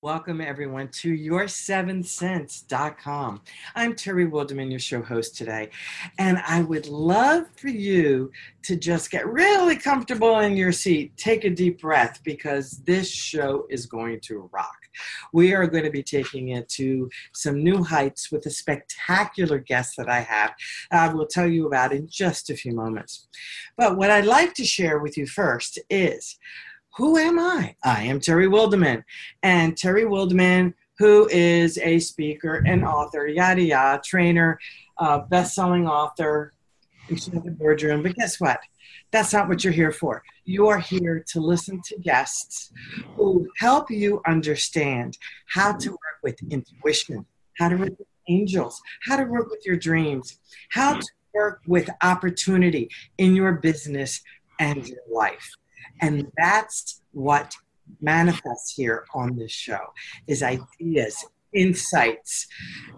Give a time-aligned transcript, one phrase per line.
[0.00, 3.40] Welcome, everyone, to your7cents.com.
[3.74, 5.70] I'm Terry Wilderman, your show host today,
[6.20, 8.30] and I would love for you
[8.62, 13.66] to just get really comfortable in your seat, take a deep breath, because this show
[13.70, 14.76] is going to rock.
[15.32, 19.96] We are going to be taking it to some new heights with a spectacular guest
[19.96, 20.54] that I have.
[20.92, 23.26] I will tell you about in just a few moments.
[23.76, 26.38] But what I'd like to share with you first is
[26.98, 27.76] who am I?
[27.84, 29.04] I am Terry Wilderman.
[29.44, 34.58] And Terry Wilderman, who is a speaker and author, yada yada, trainer,
[34.98, 36.52] uh, best selling author,
[37.08, 38.02] the boardroom.
[38.02, 38.58] But guess what?
[39.12, 40.24] That's not what you're here for.
[40.44, 42.72] You are here to listen to guests
[43.14, 47.24] who help you understand how to work with intuition,
[47.58, 51.88] how to work with angels, how to work with your dreams, how to work with
[52.02, 54.20] opportunity in your business
[54.58, 55.48] and your life.
[56.00, 57.54] And that's what
[58.00, 59.80] manifests here on this show
[60.26, 62.46] is ideas insights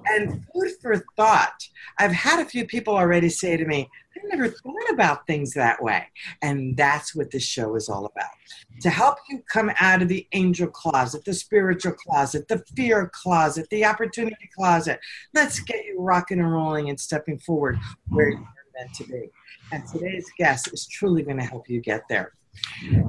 [0.06, 1.54] and food for thought.
[1.98, 5.82] I've had a few people already say to me i never thought about things that
[5.82, 6.04] way.
[6.42, 8.30] And that's what this show is all about.
[8.82, 13.68] To help you come out of the angel closet the spiritual closet the fear closet
[13.70, 14.98] the opportunity closet
[15.34, 19.30] let's get you rocking and rolling and stepping forward where you're meant to be.
[19.72, 22.32] And today's guest is truly going to help you get there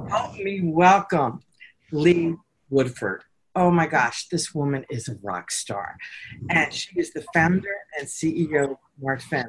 [0.08, 1.40] Help me welcome
[1.90, 2.36] Leah
[2.70, 3.24] Woodford.
[3.54, 5.96] Oh my gosh, this woman is a rock star.
[6.50, 9.48] And she is the founder and CEO of SmartFem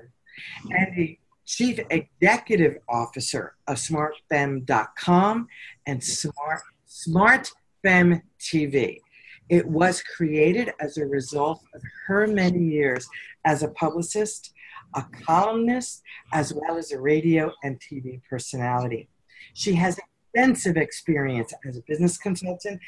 [0.71, 5.47] and the chief executive officer of smartfem.com
[5.86, 8.99] and Smart SmartFem TV.
[9.49, 13.08] It was created as a result of her many years
[13.45, 14.53] as a publicist,
[14.95, 19.09] a columnist, as well as a radio and TV personality.
[19.53, 22.80] She has extensive experience as a business consultant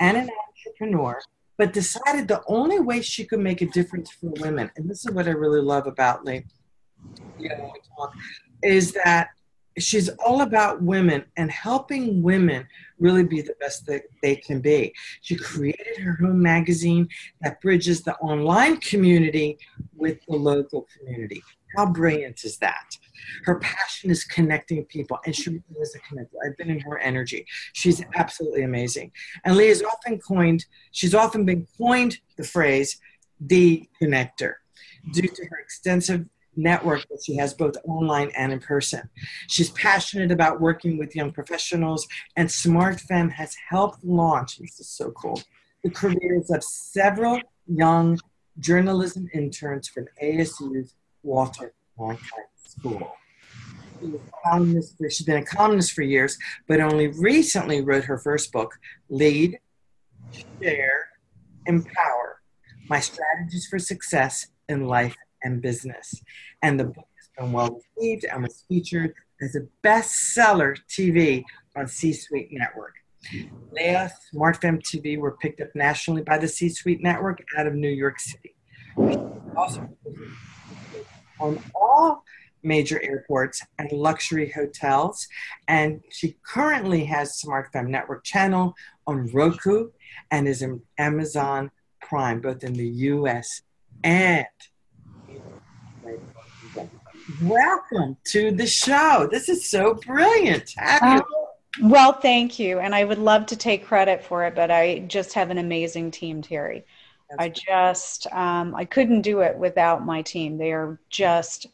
[0.00, 1.20] and an entrepreneur,
[1.58, 5.12] but decided the only way she could make a difference for women, and this is
[5.12, 6.44] what I really love about Lee,
[7.38, 7.68] yeah,
[8.62, 9.28] is that
[9.78, 12.66] she's all about women and helping women
[12.98, 14.94] really be the best that they can be.
[15.20, 17.08] She created her own magazine
[17.42, 19.58] that bridges the online community
[19.94, 21.42] with the local community.
[21.76, 22.96] How brilliant is that?
[23.44, 26.36] Her passion is connecting people, and she really is a connector.
[26.44, 27.46] I've been in her energy.
[27.72, 29.10] She's absolutely amazing.
[29.44, 32.98] And Leah has often coined, she's often been coined the phrase,
[33.40, 34.54] the connector,
[35.12, 39.08] due to her extensive network that she has both online and in person.
[39.48, 42.06] She's passionate about working with young professionals,
[42.36, 45.40] and SmartFem has helped launch, this is so cool,
[45.82, 48.18] the careers of several young
[48.58, 52.20] journalism interns from ASU's Walter Cronkite
[52.66, 53.12] School.
[54.02, 56.36] She's been a columnist for years,
[56.68, 58.74] but only recently wrote her first book,
[59.08, 59.58] Lead,
[60.60, 61.08] Share,
[61.66, 62.40] Empower
[62.88, 66.22] My Strategies for Success in Life and Business.
[66.62, 71.44] And the book has been well received and was featured as a bestseller TV
[71.76, 72.94] on C Suite Network.
[73.72, 77.88] Leah SmartFem TV were picked up nationally by the C Suite Network out of New
[77.88, 78.54] York City.
[79.56, 79.88] Also,
[81.40, 82.24] on all
[82.64, 85.28] major airports and luxury hotels.
[85.68, 88.74] And she currently has SmartFem Network channel
[89.06, 89.90] on Roku
[90.30, 93.62] and is in Amazon Prime, both in the US
[94.02, 94.46] and
[97.42, 99.28] Welcome to the show.
[99.30, 100.72] This is so brilliant.
[100.80, 101.22] Uh,
[101.82, 102.78] well, thank you.
[102.78, 106.10] And I would love to take credit for it, but I just have an amazing
[106.10, 106.84] team, Terry.
[107.38, 110.58] I just um, I couldn't do it without my team.
[110.58, 111.66] They are just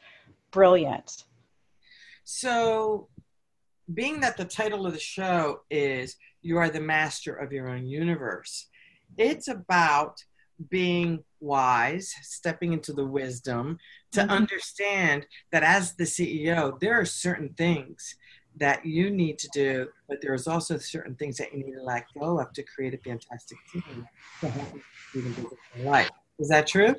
[0.51, 1.25] brilliant.
[2.25, 3.09] So,
[3.93, 7.87] being that the title of the show is "You Are the Master of Your Own
[7.87, 8.69] Universe,"
[9.19, 10.25] it's about
[10.69, 13.79] being wise, stepping into the wisdom
[14.13, 14.31] to mm-hmm.
[14.31, 18.17] understand that as the CEO, there are certain things
[18.57, 22.05] that you need to do, but there's also certain things that you need to let
[22.19, 24.07] go of to create a fantastic team
[24.41, 24.75] to help
[25.15, 25.35] you
[25.77, 26.11] in life.
[26.39, 26.95] Is that true?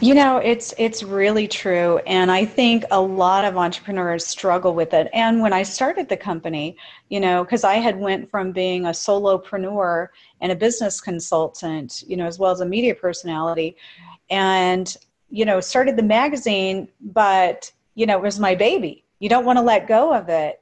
[0.00, 4.94] You know, it's it's really true and I think a lot of entrepreneurs struggle with
[4.94, 5.08] it.
[5.12, 6.76] And when I started the company,
[7.10, 10.08] you know, cuz I had went from being a solopreneur
[10.40, 13.76] and a business consultant, you know, as well as a media personality
[14.30, 14.96] and
[15.32, 19.04] you know, started the magazine, but you know, it was my baby.
[19.18, 20.60] You don't want to let go of it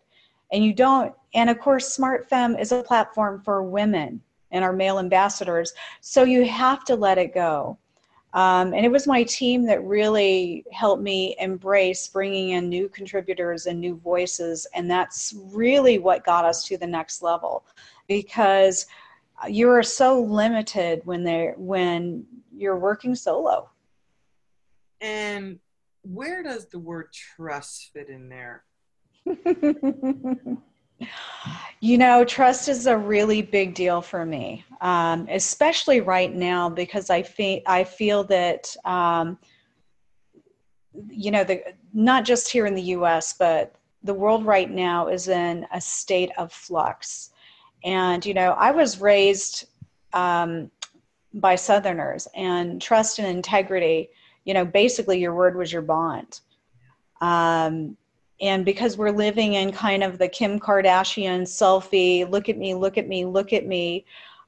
[0.52, 4.98] and you don't and of course SmartFem is a platform for women and our male
[4.98, 7.78] ambassadors so you have to let it go
[8.34, 13.66] um, and it was my team that really helped me embrace bringing in new contributors
[13.66, 17.64] and new voices and that's really what got us to the next level.
[18.06, 18.86] Because
[19.48, 23.70] you are so limited when they're when you're working solo.
[25.00, 25.58] And
[26.02, 28.64] where does the word trust fit in there
[31.80, 37.10] you know trust is a really big deal for me um, especially right now because
[37.10, 39.38] i feel i feel that um,
[41.08, 41.62] you know the
[41.92, 43.74] not just here in the us but
[44.04, 47.30] the world right now is in a state of flux
[47.84, 49.66] and, you know, I was raised
[50.12, 50.70] um,
[51.34, 54.10] by Southerners, and trust and integrity,
[54.44, 56.40] you know, basically your word was your bond.
[57.20, 57.96] Um,
[58.40, 62.96] and because we're living in kind of the Kim Kardashian selfie, look at me, look
[62.98, 64.04] at me, look at me,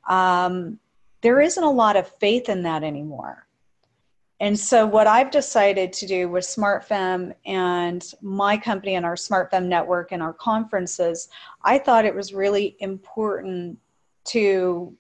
[0.09, 0.79] um,
[1.23, 3.47] there isn't a lot of faith in that anymore.
[4.41, 9.17] And so, what I've decided to do with Smart SmartFem and my company and our
[9.17, 11.29] Smart SmartFem network and our conferences,
[11.63, 13.79] I thought it was really important
[14.27, 14.97] to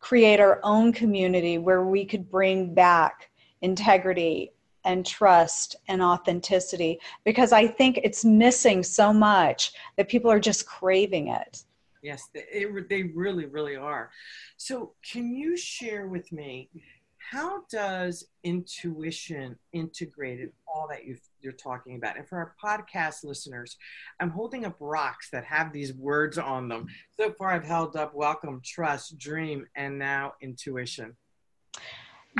[0.00, 3.30] create our own community where we could bring back
[3.62, 4.50] integrity
[4.84, 10.66] and trust and authenticity because I think it's missing so much that people are just
[10.66, 11.64] craving it.
[12.02, 14.10] Yes, they, they really, really are.
[14.56, 16.70] So, can you share with me?
[17.30, 21.16] how does intuition integrate in all that you
[21.46, 22.16] are talking about?
[22.16, 23.76] And for our podcast listeners,
[24.18, 26.88] I'm holding up rocks that have these words on them.
[27.16, 31.14] So far, I've held up welcome, trust, dream, and now intuition.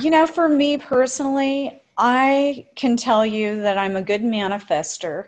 [0.01, 5.27] You know, for me personally, I can tell you that I'm a good manifester.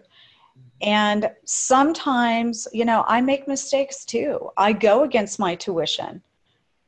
[0.82, 4.50] And sometimes, you know, I make mistakes too.
[4.58, 6.24] I go against my tuition.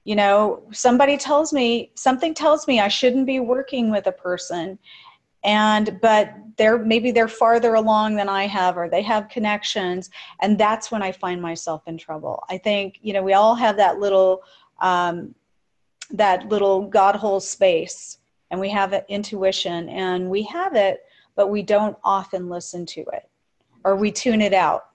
[0.03, 4.79] You know somebody tells me something tells me i shouldn't be working with a person.
[5.43, 10.09] And but they're maybe they're farther along than i have or they have connections.
[10.41, 12.43] And that's when i find myself in trouble.
[12.49, 14.43] I think you know we all have that little
[14.79, 15.35] um,
[16.11, 18.19] that little god hole space
[18.55, 21.01] and we have intuition and we have it
[21.35, 23.29] but we don't often listen to it
[23.83, 24.91] or we tune it out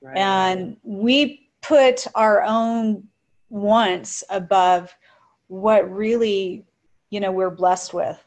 [0.00, 0.16] right.
[0.16, 3.02] and we put our own
[3.50, 4.94] wants above
[5.48, 6.64] what really
[7.10, 8.24] you know we're blessed with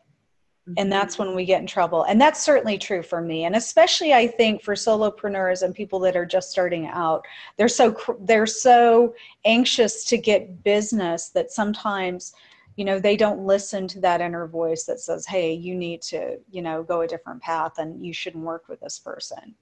[0.68, 0.90] and mm-hmm.
[0.90, 4.28] that's when we get in trouble and that's certainly true for me and especially i
[4.28, 7.26] think for solopreneurs and people that are just starting out
[7.56, 12.34] they're so they're so anxious to get business that sometimes
[12.76, 16.38] you know they don't listen to that inner voice that says hey you need to
[16.50, 19.56] you know go a different path and you shouldn't work with this person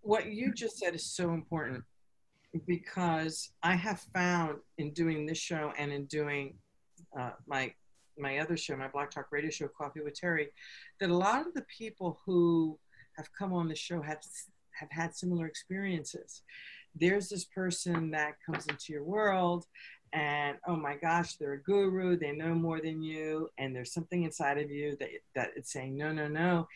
[0.00, 1.84] what you just said is so important
[2.66, 6.54] because I have found in doing this show and in doing
[7.18, 7.72] uh, my
[8.20, 10.48] my other show, my BlogTalkRadio show, Coffee with Terry,
[10.98, 12.76] that a lot of the people who
[13.16, 14.22] have come on the show have
[14.72, 16.42] have had similar experiences.
[16.94, 19.66] There's this person that comes into your world
[20.12, 24.22] and oh my gosh they're a guru they know more than you and there's something
[24.22, 26.66] inside of you that that it's saying no no no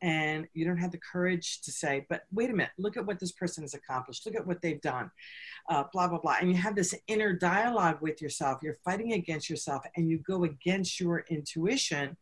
[0.00, 3.18] and you don't have the courage to say, but wait a minute, look at what
[3.18, 5.10] this person has accomplished, look at what they've done,
[5.68, 6.36] uh, blah, blah, blah.
[6.40, 8.60] And you have this inner dialogue with yourself.
[8.62, 12.16] You're fighting against yourself and you go against your intuition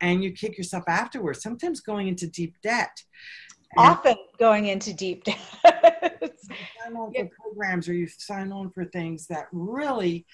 [0.00, 3.02] and you kick yourself afterwards, sometimes going into deep debt.
[3.76, 5.38] And Often going into deep debt.
[5.64, 10.26] sign on for programs or you sign on for things that really,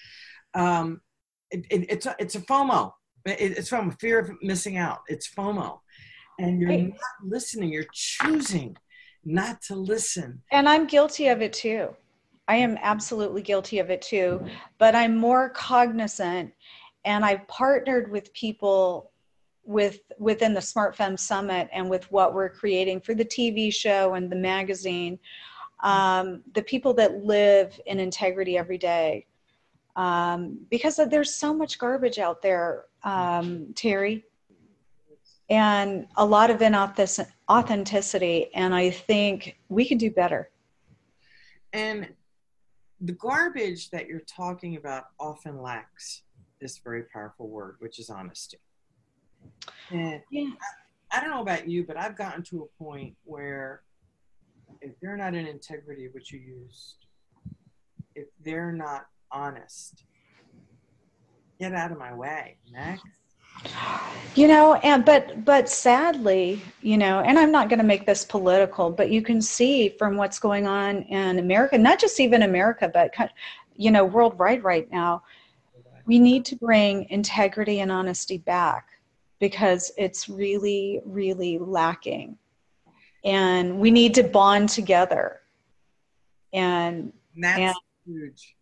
[0.53, 1.01] um,
[1.49, 2.93] it, it, it's, a, it's a FOMO.
[3.25, 5.01] It, it's from a fear of missing out.
[5.07, 5.79] It's FOMO
[6.41, 6.89] and you're right.
[6.89, 8.75] not listening you're choosing
[9.23, 11.89] not to listen and i'm guilty of it too
[12.47, 14.43] i am absolutely guilty of it too
[14.77, 16.51] but i'm more cognizant
[17.05, 19.11] and i've partnered with people
[19.63, 24.31] with within the SmartFem summit and with what we're creating for the tv show and
[24.31, 25.19] the magazine
[25.83, 29.25] um, the people that live in integrity every day
[29.95, 34.25] um, because there's so much garbage out there um, terry
[35.51, 38.47] and a lot of inauthenticity.
[38.55, 40.49] And I think we can do better.
[41.73, 42.07] And
[43.01, 46.23] the garbage that you're talking about often lacks
[46.61, 48.59] this very powerful word, which is honesty.
[49.91, 50.49] And yeah.
[51.11, 53.81] I, I don't know about you, but I've gotten to a point where
[54.81, 57.05] if they're not in integrity, which you used,
[58.15, 60.05] if they're not honest,
[61.59, 62.57] get out of my way.
[62.71, 63.03] Next
[64.35, 68.25] you know and but but sadly you know and i'm not going to make this
[68.25, 72.89] political but you can see from what's going on in america not just even america
[72.91, 73.13] but
[73.75, 75.21] you know worldwide right now
[76.05, 78.87] we need to bring integrity and honesty back
[79.41, 82.37] because it's really really lacking
[83.25, 85.41] and we need to bond together
[86.53, 88.55] and and that's and huge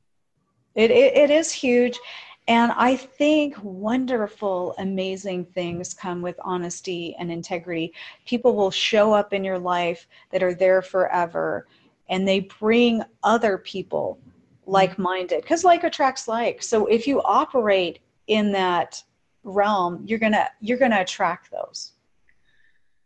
[0.76, 2.00] It, it, it is huge.
[2.48, 7.94] And I think wonderful, amazing things come with honesty and integrity.
[8.26, 11.68] People will show up in your life that are there forever
[12.10, 14.72] and they bring other people mm-hmm.
[14.72, 16.64] like minded because like attracts like.
[16.64, 19.04] So if you operate in that
[19.44, 21.94] realm, you're gonna you're gonna attract those.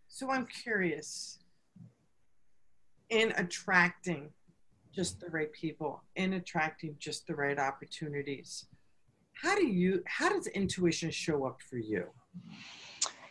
[0.08, 1.40] So I'm curious
[3.10, 4.30] in attracting
[4.94, 8.66] just the right people, in attracting just the right opportunities.
[9.42, 12.06] How do you how does intuition show up for you?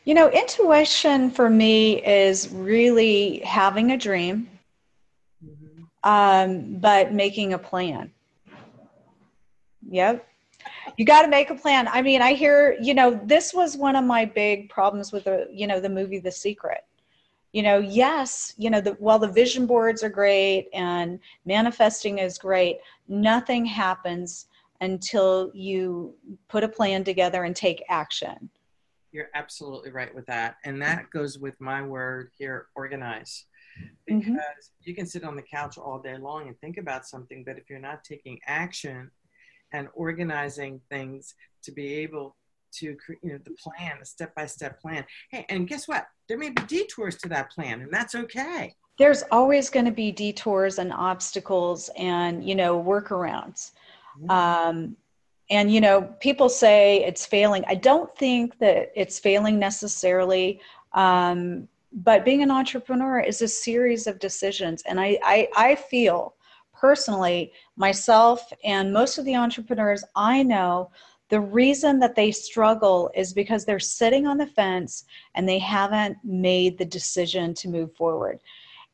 [0.05, 4.49] You know, intuition for me is really having a dream,
[5.45, 5.85] mm-hmm.
[6.03, 8.13] um, but making a plan.
[9.89, 10.27] Yep.
[10.97, 11.89] You got to make a plan.
[11.89, 15.49] I mean, I hear, you know, this was one of my big problems with the,
[15.51, 16.85] you know, the movie The Secret
[17.53, 22.39] you know yes you know the, while the vision boards are great and manifesting is
[22.39, 24.47] great nothing happens
[24.81, 26.15] until you
[26.49, 28.51] put a plan together and take action
[29.13, 33.45] you're absolutely right with that and that goes with my word here organize
[34.11, 34.19] mm-hmm.
[34.19, 34.89] because mm-hmm.
[34.91, 37.69] you can sit on the couch all day long and think about something but if
[37.69, 39.11] you're not taking action
[39.73, 42.37] and organizing things to be able
[42.73, 45.05] to you know the plan a step-by-step plan.
[45.31, 46.07] Hey and guess what?
[46.29, 48.75] There may be detours to that plan and that's okay.
[48.99, 53.73] There's always going to be detours and obstacles and you know workarounds.
[54.19, 54.31] Mm-hmm.
[54.31, 54.97] um,
[55.51, 57.65] and you know people say it's failing.
[57.67, 60.61] I don't think that it's failing necessarily
[60.95, 66.35] um, but being an entrepreneur is a series of decisions and I, I, I feel
[66.83, 70.91] personally myself and most of the entrepreneurs i know
[71.33, 76.19] the reason that they struggle is because they're sitting on the fence and they haven't
[76.23, 78.39] made the decision to move forward.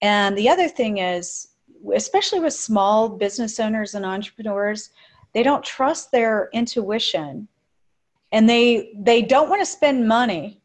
[0.03, 1.49] And the other thing is,
[1.93, 4.91] especially with small business owners and entrepreneurs,
[5.33, 7.49] they don't trust their intuition
[8.31, 10.61] and they they don't want to spend money.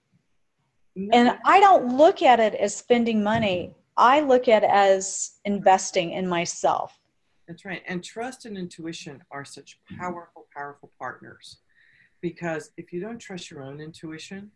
[1.12, 3.74] And I don't look at it as spending money.
[3.98, 7.00] I look at it as investing in myself.
[7.48, 7.82] That's right.
[7.88, 10.02] And trust and intuition are such mm-hmm.
[10.02, 11.58] powerful, powerful partners.
[12.22, 14.52] Because if you don't trust your own intuition,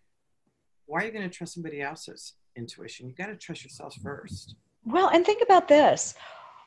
[0.85, 3.07] why are you going to trust somebody else's intuition?
[3.07, 4.07] You've got to trust yourself mm-hmm.
[4.07, 4.55] first.
[4.85, 6.15] Well, and think about this.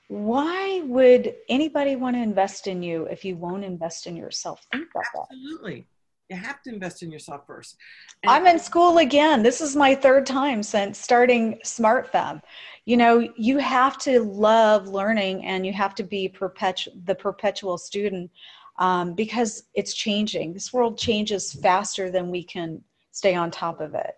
[0.09, 4.67] Why would anybody want to invest in you if you won't invest in yourself?
[4.73, 5.31] Think about Absolutely.
[5.31, 5.37] that.
[5.37, 5.87] Absolutely.
[6.31, 7.77] You have to invest in yourself first.
[8.23, 9.43] And I'm in school again.
[9.43, 12.41] This is my third time since starting Smart SmartFem.
[12.85, 17.77] You know, you have to love learning and you have to be perpetu- the perpetual
[17.79, 18.31] student
[18.79, 20.53] um, because it's changing.
[20.53, 24.15] This world changes faster than we can stay on top of it.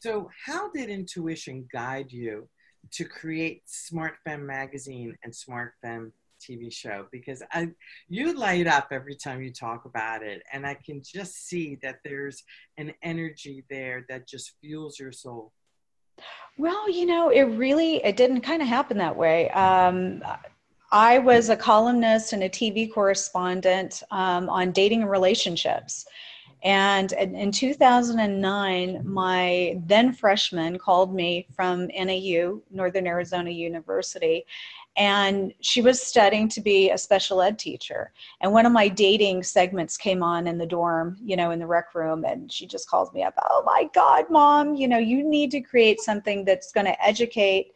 [0.00, 2.46] So, how did intuition guide you
[2.92, 7.06] to create Smart Fem magazine and Smart Fem TV show?
[7.12, 7.68] Because I,
[8.08, 12.00] you light up every time you talk about it, and I can just see that
[12.04, 12.42] there's
[12.76, 15.52] an energy there that just fuels your soul.
[16.56, 19.50] Well, you know, it really it didn't kind of happen that way.
[19.50, 20.22] Um,
[20.90, 26.06] I was a columnist and a TV correspondent um, on dating and relationships.
[26.64, 34.44] And in 2009, my then freshman called me from NAU, Northern Arizona University,
[34.98, 38.12] and she was studying to be a special ed teacher.
[38.40, 41.66] And one of my dating segments came on in the dorm, you know, in the
[41.68, 45.22] rec room, and she just calls me up, Oh my God, mom, you know, you
[45.22, 47.72] need to create something that's going to educate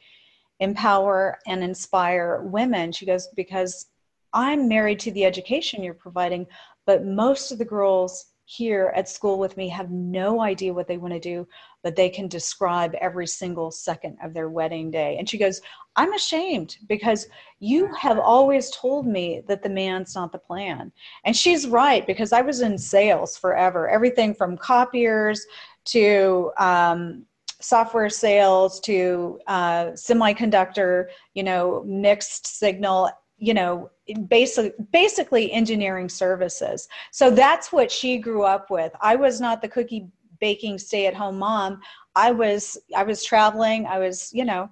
[0.59, 2.91] empower and inspire women.
[2.91, 3.87] She goes, Because
[4.33, 6.49] I'm married to the education you're providing,
[6.87, 10.99] but most of the girls here at school with me have no idea what they
[10.99, 11.47] want to do,
[11.83, 15.17] but they can describe every single second of their wedding day.
[15.19, 15.61] And she goes,
[15.97, 17.27] I'm ashamed because
[17.61, 20.93] you have always told me that the man's not the plan.
[21.25, 25.45] And she's right because I was in sales forever, everything from copiers
[25.87, 27.27] to um,
[27.61, 33.91] software sales to uh, semiconductor, you know, mixed signal, you know,
[34.29, 36.89] basic, basically engineering services.
[37.11, 38.93] So that's what she grew up with.
[39.01, 40.09] I was not the cookie
[40.43, 41.81] baking stay at home mom.
[42.17, 43.87] I was I was traveling.
[43.87, 44.69] I was, you know,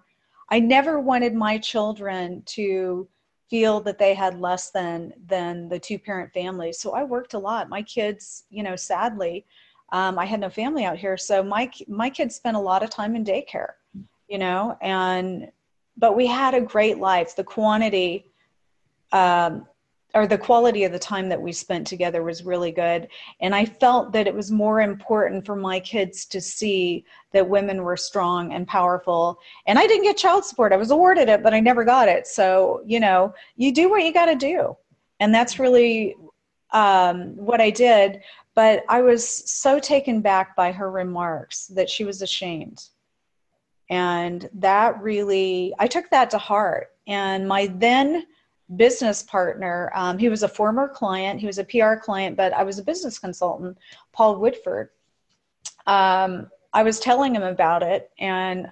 [0.50, 3.08] I never wanted my children to
[3.48, 6.72] feel that they had less than than the two parent family.
[6.72, 7.68] So I worked a lot.
[7.68, 9.46] My kids, you know, sadly,
[9.92, 12.90] um, I had no family out here, so my my kids spent a lot of
[12.90, 13.72] time in daycare,
[14.28, 15.50] you know, and
[15.96, 17.36] but we had a great life.
[17.36, 18.26] The quantity,
[19.12, 19.66] um,
[20.14, 23.08] or the quality of the time that we spent together was really good,
[23.40, 27.82] and I felt that it was more important for my kids to see that women
[27.82, 29.38] were strong and powerful.
[29.66, 32.26] And I didn't get child support; I was awarded it, but I never got it.
[32.26, 34.76] So you know, you do what you got to do
[35.20, 36.16] And that's really
[36.72, 38.22] um, what I did.
[38.54, 42.84] But I was so taken back by her remarks that she was ashamed.
[43.88, 46.88] And that really, I took that to heart.
[47.06, 48.26] And my then
[48.76, 52.62] business partner, um, he was a former client, he was a PR client, but I
[52.62, 53.76] was a business consultant,
[54.12, 54.90] Paul Woodford.
[55.86, 58.68] Um, I was telling him about it and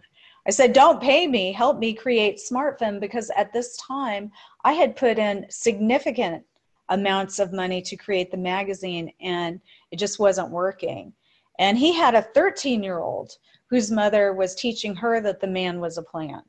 [0.46, 4.30] I said, Don't pay me, help me create SmartFem because at this time
[4.64, 6.44] I had put in significant
[6.88, 11.12] amounts of money to create the magazine and it just wasn't working.
[11.58, 13.36] And he had a 13 year old
[13.68, 16.42] whose mother was teaching her that the man was a plan.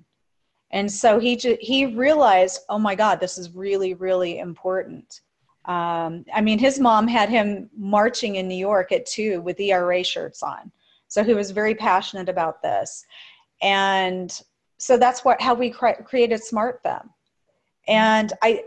[0.72, 5.22] And so he he realized, oh my God, this is really really important.
[5.66, 10.04] Um, I mean, his mom had him marching in New York at two with ERA
[10.04, 10.72] shirts on,
[11.08, 13.06] so he was very passionate about this,
[13.62, 14.42] and
[14.78, 17.10] so that's what how we cre- created SmartFem.
[17.88, 18.64] And I,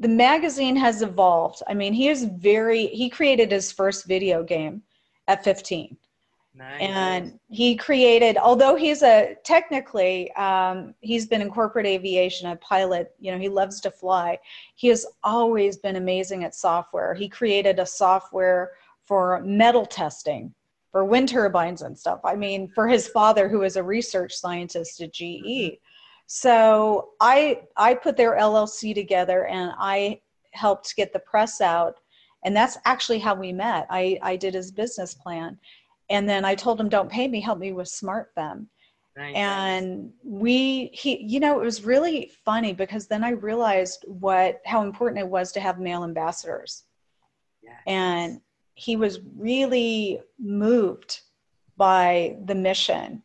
[0.00, 1.62] the magazine has evolved.
[1.68, 4.82] I mean, he is very he created his first video game
[5.28, 5.96] at 15
[6.58, 6.80] Nice.
[6.80, 13.14] And he created, although he's a technically, um, he's been in corporate aviation, a pilot,
[13.20, 14.38] you know, he loves to fly.
[14.74, 17.14] He has always been amazing at software.
[17.14, 18.72] He created a software
[19.06, 20.52] for metal testing
[20.90, 22.20] for wind turbines and stuff.
[22.24, 25.22] I mean, for his father, who was a research scientist at GE.
[25.22, 25.74] Mm-hmm.
[26.26, 30.20] So I I put their LLC together and I
[30.52, 32.00] helped get the press out.
[32.44, 33.86] And that's actually how we met.
[33.90, 35.58] I, I did his business plan
[36.10, 38.66] and then I told him, "Don't pay me, help me with SmartFem."
[39.18, 39.34] Nice.
[39.34, 44.84] And we, he, you know, it was really funny because then I realized what how
[44.84, 46.84] important it was to have male ambassadors,
[47.60, 47.74] yes.
[47.86, 48.40] and
[48.74, 51.20] he was really moved
[51.76, 53.24] by the mission.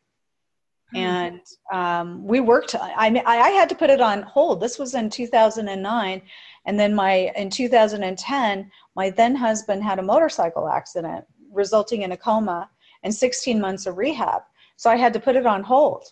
[0.96, 0.98] Mm-hmm.
[0.98, 2.76] And um, we worked.
[2.76, 4.62] I mean, I had to put it on hold.
[4.62, 6.22] This was in 2009,
[6.66, 12.18] and then my in 2010, my then husband had a motorcycle accident, resulting in a
[12.18, 12.68] coma
[13.04, 14.42] and 16 months of rehab.
[14.76, 16.06] So I had to put it on hold.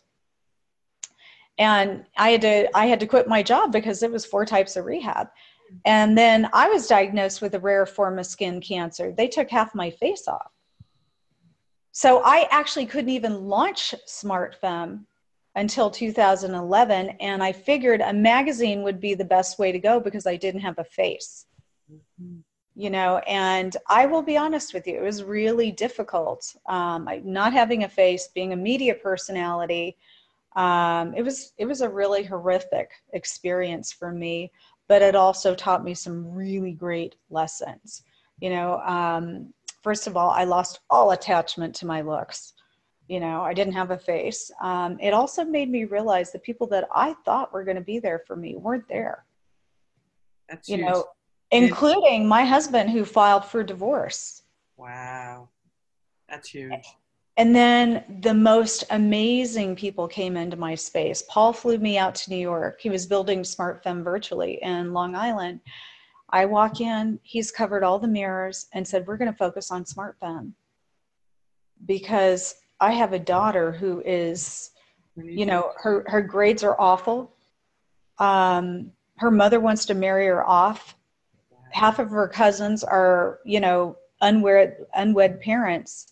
[1.58, 4.76] And I had to I had to quit my job because it was four types
[4.76, 5.30] of rehab.
[5.86, 9.14] And then I was diagnosed with a rare form of skin cancer.
[9.16, 10.52] They took half my face off.
[11.92, 15.06] So I actually couldn't even launch SmartFem
[15.56, 20.26] until 2011 and I figured a magazine would be the best way to go because
[20.26, 21.46] I didn't have a face.
[22.82, 27.54] You know and i will be honest with you it was really difficult um, not
[27.54, 29.98] having a face being a media personality
[30.56, 34.52] um, it was it was a really horrific experience for me
[34.88, 38.02] but it also taught me some really great lessons.
[38.40, 42.54] You know um, first of all i lost all attachment to my looks.
[43.08, 44.50] You know i didn't have a face.
[44.60, 48.00] Um, it also made me realize the people that i thought were going to be
[48.00, 49.24] there for me weren't there.
[50.50, 50.88] That's you huge.
[50.88, 51.06] know
[51.52, 54.44] including my husband who filed for divorce.
[54.78, 55.50] Wow.
[56.30, 56.86] That's huge.
[57.38, 61.24] And then the most amazing people came into my space.
[61.30, 62.80] Paul flew me out to New York.
[62.82, 65.62] He was building SmartFem virtually in Long Island.
[66.30, 69.84] I walk in, he's covered all the mirrors and said, We're going to focus on
[69.84, 70.54] SmartFem
[71.86, 74.72] because I have a daughter who is,
[75.16, 77.34] you know, her, her grades are awful.
[78.18, 80.96] Um, her mother wants to marry her off
[81.72, 86.08] half of her cousins are you know unwed unwed parents.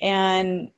[0.00, 0.70] And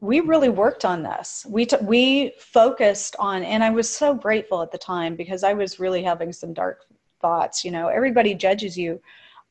[0.00, 1.46] we really worked on this.
[1.48, 5.52] We t- we focused on and i was so grateful at the time because i
[5.52, 6.84] was really having some dark
[7.20, 9.00] thoughts you know everybody judges you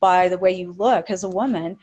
[0.00, 1.76] by the way you look as a woman.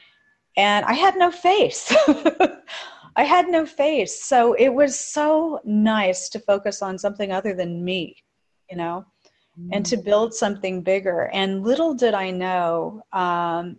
[0.55, 1.93] And i had no face.
[3.15, 4.23] I had no face.
[4.23, 8.23] So it was so nice to focus on something other than me
[8.69, 9.05] you know
[9.71, 11.29] and to build something bigger.
[11.33, 13.77] And little did I know, um,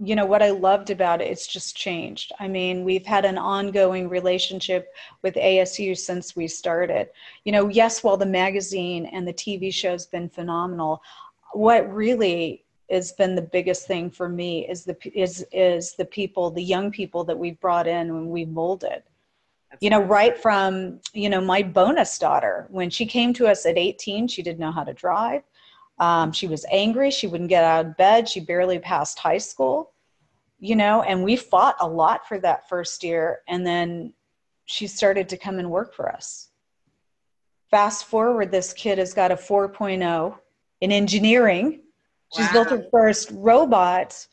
[0.00, 2.32] you know, what I loved about it, it's just changed.
[2.40, 7.08] I mean, we've had an ongoing relationship with ASU since we started.
[7.44, 11.00] You know, yes, while the magazine and the TV show has been phenomenal,
[11.52, 16.50] what really has been the biggest thing for me is the is is the people,
[16.50, 19.04] the young people that we've brought in and we've molded
[19.80, 22.66] you know right from you know my bonus daughter.
[22.70, 25.42] When she came to us at 18 she didn't know how to drive.
[25.98, 27.10] Um, she was angry.
[27.10, 28.28] She wouldn't get out of bed.
[28.28, 29.92] She barely passed high school
[30.64, 33.40] you know and we fought a lot for that first year.
[33.48, 34.14] And then
[34.64, 36.48] she started to come and work for us.
[37.70, 40.38] Fast forward this kid has got a 4.0
[40.80, 41.82] in engineering.
[42.34, 42.52] She's wow.
[42.52, 44.26] built her first robot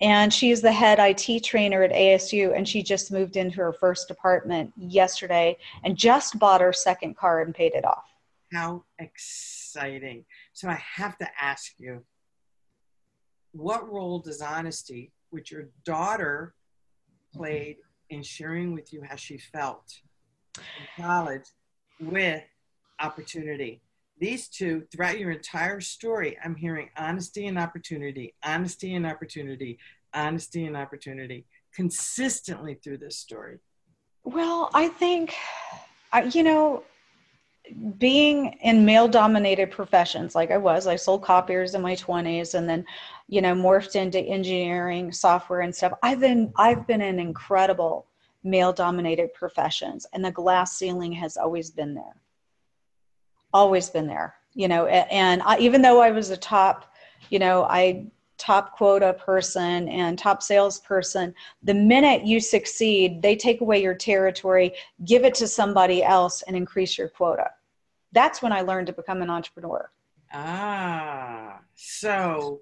[0.00, 4.10] and she's the head IT trainer at ASU, and she just moved into her first
[4.10, 8.04] apartment yesterday and just bought her second car and paid it off.
[8.52, 9.64] How exciting!
[9.74, 10.24] exciting.
[10.52, 12.02] So I have to ask you,
[13.52, 16.54] what role does honesty, which your daughter
[17.34, 17.76] played
[18.10, 19.84] in sharing with you how she felt
[20.56, 21.44] in college
[22.00, 22.42] with
[23.00, 23.82] opportunity?
[24.24, 29.78] These two, throughout your entire story, I'm hearing honesty and opportunity, honesty and opportunity,
[30.14, 33.58] honesty and opportunity consistently through this story.
[34.22, 35.34] Well, I think,
[36.32, 36.84] you know,
[37.98, 42.66] being in male dominated professions like I was, I sold copiers in my 20s and
[42.66, 42.86] then,
[43.28, 45.92] you know, morphed into engineering, software and stuff.
[46.02, 48.06] I've been I've been in incredible
[48.42, 52.16] male dominated professions and the glass ceiling has always been there.
[53.54, 56.92] Always been there, you know, and I, even though I was a top,
[57.30, 63.60] you know, I top quota person and top salesperson, the minute you succeed, they take
[63.60, 64.72] away your territory,
[65.06, 67.48] give it to somebody else, and increase your quota.
[68.12, 69.90] That's when I learned to become an entrepreneur.
[70.32, 72.60] Ah, so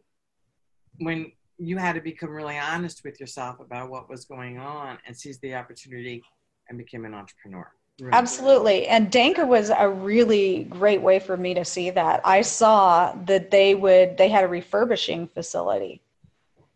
[0.98, 5.16] when you had to become really honest with yourself about what was going on and
[5.16, 6.22] seize the opportunity
[6.68, 7.72] and became an entrepreneur.
[8.00, 8.14] Right.
[8.14, 8.86] Absolutely.
[8.86, 12.20] And Danka was a really great way for me to see that.
[12.24, 16.00] I saw that they would, they had a refurbishing facility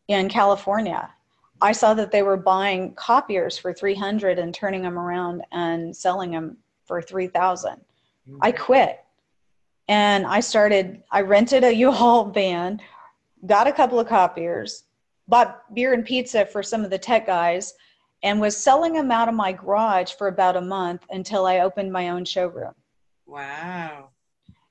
[0.08, 1.10] in California.
[1.60, 6.32] I saw that they were buying copiers for 300 and turning them around and selling
[6.32, 7.72] them for 3000.
[7.72, 8.38] Mm-hmm.
[8.42, 9.02] I quit.
[9.88, 12.80] And I started, I rented a U-Haul van,
[13.46, 14.84] got a couple of copiers,
[15.28, 17.74] bought beer and pizza for some of the tech guys,
[18.22, 21.92] and was selling them out of my garage for about a month until I opened
[21.92, 22.74] my own showroom.
[23.26, 24.10] Wow.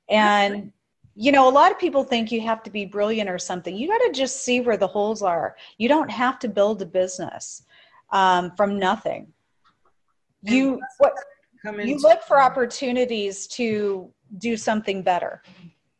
[0.10, 0.71] And
[1.17, 3.75] you know, a lot of people think you have to be brilliant or something.
[3.75, 5.55] You got to just see where the holes are.
[5.77, 7.63] You don't have to build a business
[8.12, 9.31] um, from nothing.
[10.43, 11.13] You what,
[11.63, 15.41] you look for opportunities to do something better.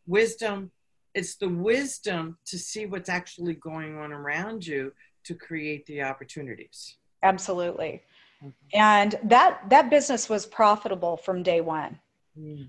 [0.06, 0.70] Wisdom.
[1.14, 4.92] It's the wisdom to see what's actually going on around you
[5.24, 6.98] to create the opportunities.
[7.22, 8.02] Absolutely.
[8.42, 8.78] Mm-hmm.
[8.78, 11.98] And that that business was profitable from day one.
[12.38, 12.68] Mm.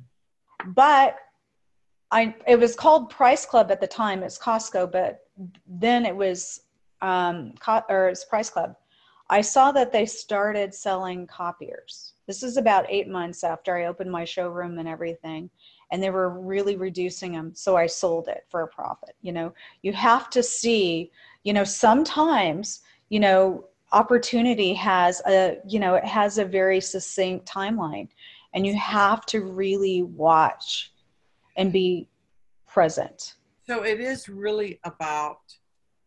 [0.67, 1.17] But
[2.11, 4.23] I it was called Price Club at the time.
[4.23, 5.19] It's Costco, but
[5.67, 6.61] then it was
[7.01, 7.53] um
[7.89, 8.75] or it's Price Club.
[9.29, 12.13] I saw that they started selling copiers.
[12.27, 15.49] This is about eight months after I opened my showroom and everything.
[15.91, 17.53] And they were really reducing them.
[17.55, 19.15] So I sold it for a profit.
[19.21, 21.11] You know, you have to see,
[21.43, 27.47] you know, sometimes, you know, opportunity has a you know it has a very succinct
[27.47, 28.07] timeline
[28.53, 30.91] and you have to really watch
[31.55, 32.07] and be
[32.67, 33.35] present.
[33.67, 35.39] So it is really about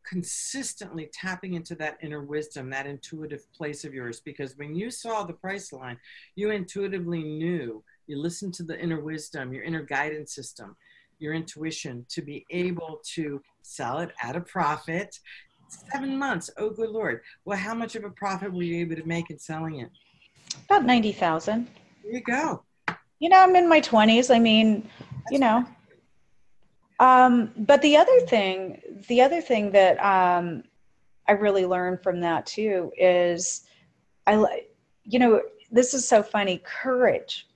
[0.04, 5.22] consistently tapping into that inner wisdom that intuitive place of yours because when you saw
[5.22, 5.96] the price line
[6.34, 10.74] you intuitively knew you listened to the inner wisdom your inner guidance system
[11.20, 15.20] your intuition to be able to sell it at a profit
[15.70, 16.50] Seven months.
[16.56, 17.20] Oh, good lord.
[17.44, 19.90] Well, how much of a profit were you able to make in selling it?
[20.66, 21.68] About ninety thousand.
[22.02, 22.64] There you go.
[23.20, 24.30] You know, I'm in my twenties.
[24.30, 25.64] I mean, That's you know.
[26.98, 30.64] Um, but the other thing, the other thing that um,
[31.28, 33.62] I really learned from that too is,
[34.26, 34.64] I,
[35.04, 36.60] you know, this is so funny.
[36.64, 37.46] Courage.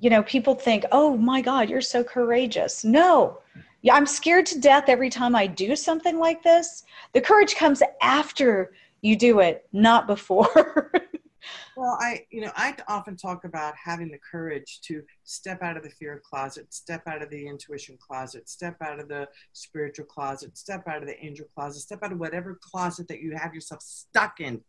[0.00, 3.39] You know, people think, "Oh my God, you're so courageous." No,
[3.82, 6.84] yeah, I'm scared to death every time I do something like this.
[7.14, 10.92] The courage comes after you do it, not before.
[11.76, 15.82] well, I, you know, I often talk about having the courage to step out of
[15.82, 20.58] the fear closet, step out of the intuition closet, step out of the spiritual closet,
[20.58, 23.80] step out of the angel closet, step out of whatever closet that you have yourself
[23.82, 24.60] stuck in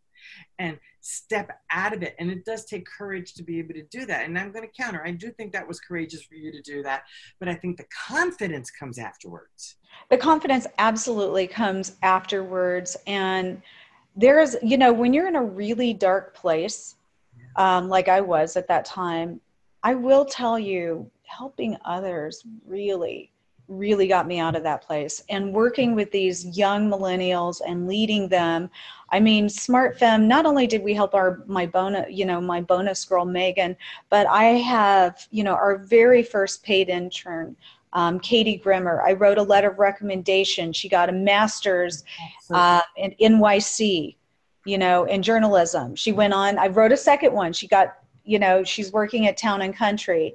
[0.58, 2.14] and step out of it.
[2.18, 4.24] And it does take courage to be able to do that.
[4.24, 5.02] And I'm going to counter.
[5.04, 7.04] I do think that was courageous for you to do that,
[7.38, 9.76] but I think the confidence comes afterwards.
[10.10, 12.96] The confidence absolutely comes afterwards.
[13.06, 13.62] And
[14.16, 16.96] there's, you know, when you're in a really dark place,
[17.56, 19.40] um, like I was at that time,
[19.82, 23.32] I will tell you, helping others really
[23.68, 25.22] really got me out of that place.
[25.28, 28.70] And working with these young millennials and leading them
[29.12, 32.60] i mean smart fem not only did we help our my bonus you know my
[32.60, 33.76] bonus girl megan
[34.08, 37.54] but i have you know our very first paid intern
[37.94, 39.02] um, katie grimmer.
[39.02, 40.72] I wrote a letter of recommendation.
[40.72, 42.04] She got a master's
[42.50, 44.16] uh, in nyc
[44.64, 45.94] you know in journalism.
[45.94, 47.52] She went on i wrote a second one.
[47.52, 50.34] She got you know she's working at town and country.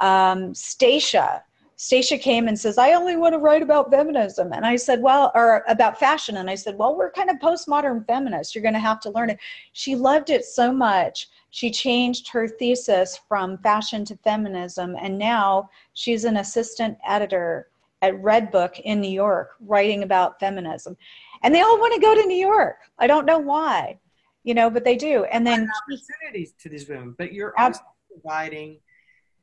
[0.00, 1.42] Um, stacia
[1.80, 4.52] Stacia came and says, I only want to write about feminism.
[4.52, 6.38] And I said, Well, or about fashion.
[6.38, 8.52] And I said, Well, we're kind of postmodern feminists.
[8.52, 9.38] You're going to have to learn it.
[9.74, 11.28] She loved it so much.
[11.50, 14.96] She changed her thesis from fashion to feminism.
[15.00, 17.68] And now she's an assistant editor
[18.02, 20.96] at Redbook in New York writing about feminism.
[21.44, 22.78] And they all want to go to New York.
[22.98, 24.00] I don't know why,
[24.42, 25.26] you know, but they do.
[25.26, 28.80] And then opportunities to these women, but you're also providing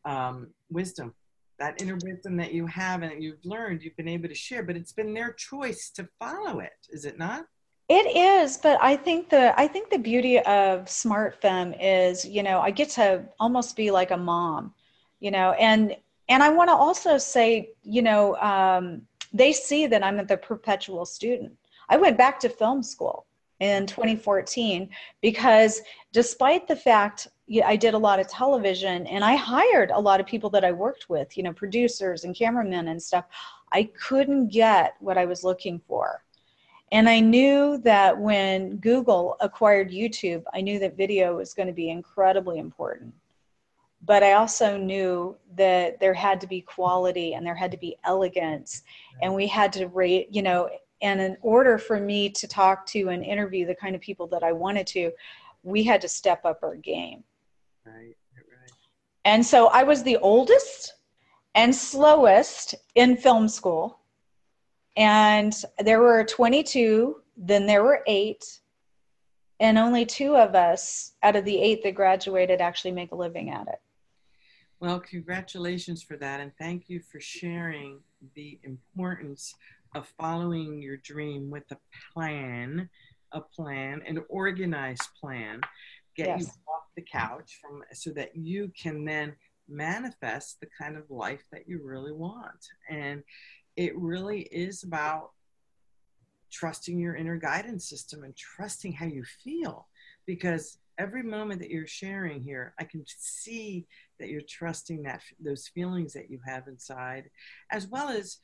[0.03, 1.13] um, wisdom
[1.59, 4.63] that inner wisdom that you have and that you've learned, you've been able to share,
[4.63, 7.45] but it's been their choice to follow it, is it not?
[7.87, 12.59] It is, but I think the I think the beauty of SmartFem is, you know,
[12.59, 14.73] I get to almost be like a mom,
[15.19, 15.95] you know, and
[16.27, 21.05] and I want to also say, you know, um, they see that I'm the perpetual
[21.05, 21.53] student.
[21.87, 23.24] I went back to film school
[23.59, 24.89] in 2014
[25.21, 27.27] because despite the fact
[27.63, 30.71] I did a lot of television and I hired a lot of people that I
[30.71, 33.25] worked with, you know, producers and cameramen and stuff.
[33.71, 36.23] I couldn't get what I was looking for.
[36.91, 41.73] And I knew that when Google acquired YouTube, I knew that video was going to
[41.73, 43.13] be incredibly important.
[44.03, 47.97] But I also knew that there had to be quality and there had to be
[48.03, 48.83] elegance.
[49.21, 50.69] And we had to rate, you know,
[51.01, 54.43] and in order for me to talk to and interview the kind of people that
[54.43, 55.11] I wanted to,
[55.63, 57.23] we had to step up our game.
[57.85, 58.71] Right, right.
[59.25, 60.93] And so I was the oldest
[61.55, 63.99] and slowest in film school.
[64.95, 68.61] And there were 22, then there were eight,
[69.59, 73.49] and only two of us out of the eight that graduated actually make a living
[73.49, 73.79] at it.
[74.79, 77.99] Well, congratulations for that, and thank you for sharing
[78.35, 79.55] the importance
[79.95, 81.77] of following your dream with a
[82.13, 82.89] plan,
[83.31, 85.61] a plan, an organized plan,
[86.15, 86.41] get yes.
[86.41, 89.33] you off the couch from so that you can then
[89.67, 92.67] manifest the kind of life that you really want.
[92.89, 93.23] And
[93.75, 95.31] it really is about
[96.51, 99.87] trusting your inner guidance system and trusting how you feel
[100.25, 103.85] because every moment that you're sharing here i can see
[104.19, 107.29] that you're trusting that those feelings that you have inside
[107.71, 108.37] as well as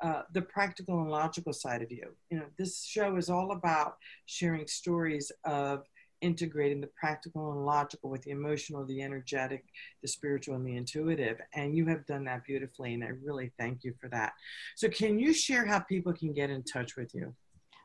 [0.00, 2.08] uh, the practical and logical side of you.
[2.30, 5.84] You know, this show is all about sharing stories of
[6.20, 9.64] integrating the practical and logical with the emotional, the energetic,
[10.02, 11.38] the spiritual, and the intuitive.
[11.54, 14.32] And you have done that beautifully, and I really thank you for that.
[14.74, 17.34] So, can you share how people can get in touch with you?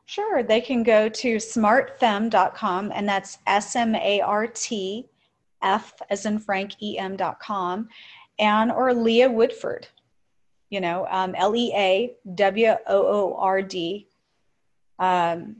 [0.06, 5.08] Sure, they can go to smartfem.com, and that's S M A R T
[5.62, 7.88] F as in Frank E M.com,
[8.38, 9.86] and or Leah Woodford
[10.70, 14.08] you know, um, L E A W O O R D,
[14.98, 15.56] um,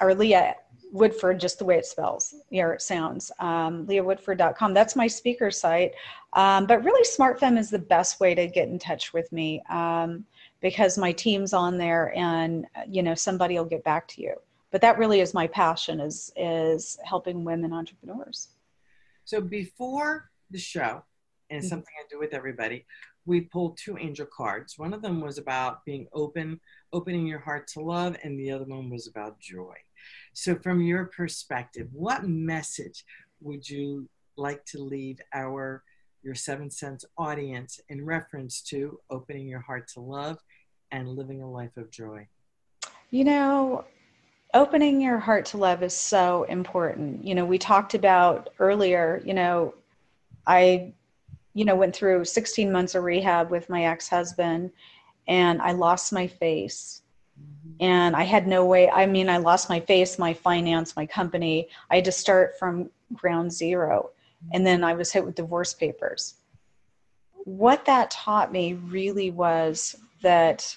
[0.00, 0.56] or Leah
[0.92, 4.72] Woodford, just the way it spells, or it sounds, um, leahwoodford.com.
[4.72, 5.92] That's my speaker site.
[6.32, 10.24] Um, but really, SmartFem is the best way to get in touch with me um,
[10.60, 14.34] because my team's on there and, you know, somebody will get back to you.
[14.70, 18.48] But that really is my passion is, is helping women entrepreneurs.
[19.24, 21.02] So before the show,
[21.50, 21.68] and mm-hmm.
[21.68, 22.84] something I do with everybody,
[23.26, 24.78] we pulled two angel cards.
[24.78, 26.60] One of them was about being open,
[26.92, 29.74] opening your heart to love, and the other one was about joy.
[30.32, 33.04] So, from your perspective, what message
[33.40, 35.82] would you like to leave our
[36.22, 40.38] your seven cents audience in reference to opening your heart to love
[40.90, 42.26] and living a life of joy?
[43.10, 43.84] You know,
[44.54, 47.24] opening your heart to love is so important.
[47.24, 49.74] You know, we talked about earlier, you know,
[50.46, 50.92] I
[51.56, 54.70] you know, went through 16 months of rehab with my ex husband
[55.26, 57.00] and I lost my face.
[57.40, 57.76] Mm-hmm.
[57.80, 61.68] And I had no way, I mean, I lost my face, my finance, my company.
[61.90, 64.10] I had to start from ground zero.
[64.52, 66.34] And then I was hit with divorce papers.
[67.32, 70.76] What that taught me really was that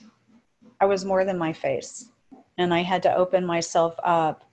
[0.79, 2.05] I was more than my face.
[2.57, 4.45] And I had to open myself up.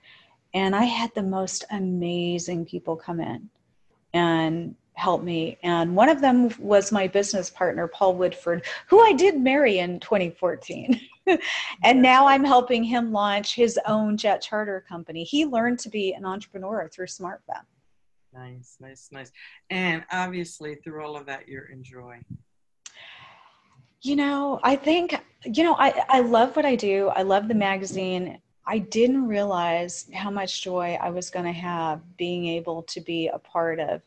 [0.52, 3.48] And I had the most amazing people come in.
[4.12, 5.58] And help me.
[5.62, 10.00] And one of them was my business partner, Paul Woodford, who I did marry in
[10.00, 11.00] 2014.
[11.84, 15.22] and now I'm helping him launch his own jet charter company.
[15.22, 17.62] He learned to be an entrepreneur through SmartFem.
[18.32, 19.32] Nice, nice, nice.
[19.70, 22.24] And obviously, through all of that, you're enjoying.
[24.02, 27.08] You know, I think, you know, I, I love what I do.
[27.08, 28.38] I love the magazine.
[28.66, 33.28] I didn't realize how much joy I was going to have being able to be
[33.28, 34.02] a part of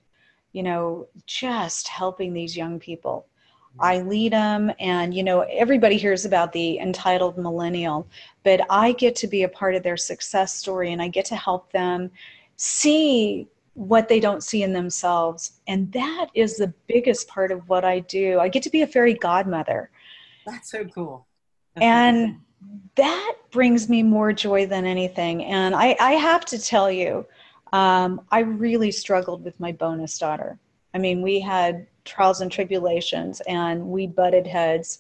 [0.54, 3.28] you know, just helping these young people.
[3.72, 3.82] Mm-hmm.
[3.84, 8.08] I lead them, and you know, everybody hears about the entitled millennial,
[8.44, 11.36] but I get to be a part of their success story and I get to
[11.36, 12.12] help them
[12.56, 13.48] see
[13.80, 15.54] what they don't see in themselves.
[15.68, 18.40] And that is the biggest part of what I do.
[18.40, 19.90] I get to be a fairy godmother.
[20.46, 21.26] That's so cool.
[21.76, 22.40] That's and
[22.96, 25.46] that brings me more joy than anything.
[25.46, 27.26] And I, I have to tell you,
[27.74, 30.58] um, I really struggled with my bonus daughter.
[30.94, 35.00] I mean, we had trials and tribulations and we butted heads.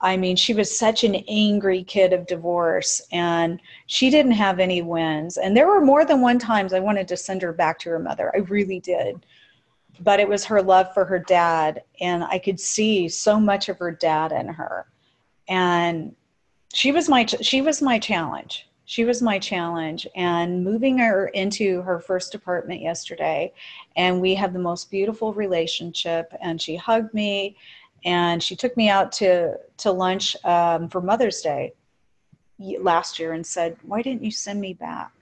[0.00, 4.82] I mean, she was such an angry kid of divorce and she didn't have any
[4.82, 5.36] wins.
[5.36, 7.98] And there were more than one times I wanted to send her back to her
[7.98, 8.32] mother.
[8.34, 9.24] I really did.
[10.00, 13.78] But it was her love for her dad and I could see so much of
[13.78, 14.86] her dad in her.
[15.48, 16.14] And
[16.72, 20.06] she was my she was my challenge she was my challenge.
[20.16, 23.52] And moving her into her first apartment yesterday
[23.96, 27.58] and we have the most beautiful relationship and she hugged me
[28.06, 31.74] and she took me out to to lunch um, for mother's day
[32.80, 35.12] last year and said why didn't you send me back?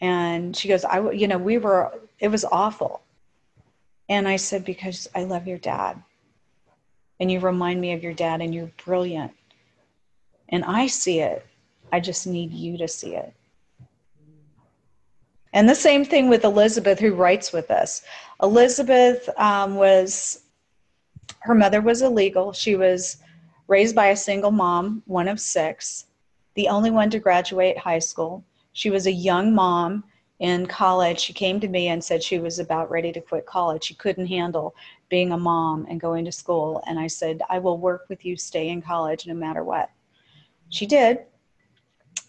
[0.00, 3.02] And she goes i you know we were it was awful.
[4.08, 6.02] And i said because i love your dad.
[7.20, 9.32] And you remind me of your dad and you're brilliant.
[10.48, 11.44] And i see it
[11.92, 13.32] I just need you to see it.
[15.52, 18.02] And the same thing with Elizabeth, who writes with us.
[18.42, 20.42] Elizabeth um, was,
[21.40, 22.52] her mother was illegal.
[22.52, 23.16] She was
[23.66, 26.06] raised by a single mom, one of six,
[26.54, 28.44] the only one to graduate high school.
[28.72, 30.04] She was a young mom
[30.38, 31.18] in college.
[31.18, 33.84] She came to me and said she was about ready to quit college.
[33.84, 34.74] She couldn't handle
[35.08, 36.82] being a mom and going to school.
[36.86, 39.90] And I said, I will work with you, stay in college no matter what.
[40.68, 41.24] She did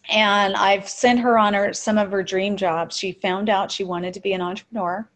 [0.10, 2.98] and I've sent her on her some of her dream jobs.
[2.98, 5.08] She found out she wanted to be an entrepreneur.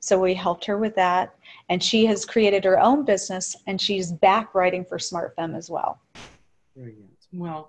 [0.00, 1.34] So we helped her with that.
[1.68, 6.00] And she has created her own business and she's back writing for SmartFem as well.
[6.76, 7.26] Brilliant.
[7.32, 7.68] Well,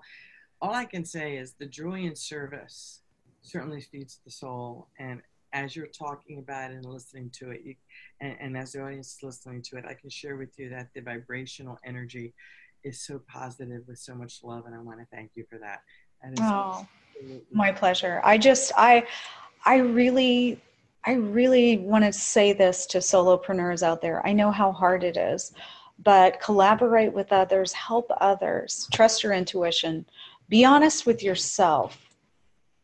[0.62, 3.00] all I can say is the joy in service
[3.42, 4.88] certainly feeds the soul.
[4.98, 7.74] And as you're talking about and listening to it, you,
[8.20, 10.88] and, and as the audience is listening to it, I can share with you that
[10.94, 12.34] the vibrational energy
[12.84, 14.66] is so positive with so much love.
[14.66, 15.80] And I want to thank you for that
[16.40, 16.86] oh,
[17.52, 18.20] my pleasure.
[18.24, 19.04] I just, I,
[19.64, 20.60] I really,
[21.04, 24.26] I really want to say this to solopreneurs out there.
[24.26, 25.52] I know how hard it is,
[26.02, 30.06] but collaborate with others, help others, trust your intuition,
[30.48, 31.98] be honest with yourself,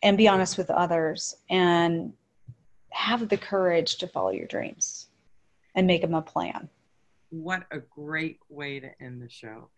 [0.02, 2.12] and be honest with others, and
[2.90, 5.08] have the courage to follow your dreams
[5.74, 6.68] and make them a plan.
[7.30, 9.68] What a great way to end the show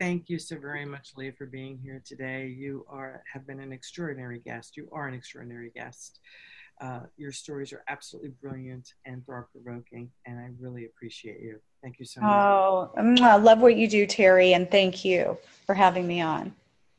[0.00, 2.46] thank you so very much, Leah, for being here today.
[2.46, 4.76] You are have been an extraordinary guest.
[4.76, 6.18] You are an extraordinary guest.
[6.80, 11.60] Uh, your stories are absolutely brilliant and thought provoking, and I really appreciate you.
[11.82, 12.30] Thank you so much.
[12.32, 15.36] Oh, I love what you do, Terry, and thank you
[15.66, 16.54] for having me on.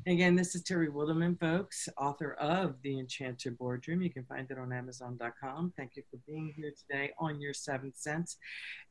[0.08, 4.02] Again, this is Terry Wilderman, folks, author of The Enchanted Boardroom.
[4.02, 5.74] You can find it on Amazon.com.
[5.78, 8.38] Thank you for being here today on your seventh sense.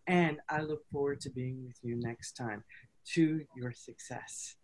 [0.07, 2.63] And I look forward to being with you next time
[3.15, 4.57] to your success.